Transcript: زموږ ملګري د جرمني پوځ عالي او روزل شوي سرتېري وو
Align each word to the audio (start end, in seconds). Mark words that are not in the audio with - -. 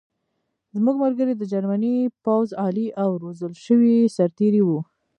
زموږ 0.75 0.95
ملګري 1.03 1.33
د 1.37 1.43
جرمني 1.51 1.95
پوځ 2.23 2.47
عالي 2.61 2.87
او 3.01 3.09
روزل 3.23 3.53
شوي 3.65 3.95
سرتېري 4.15 4.61
وو 4.63 4.79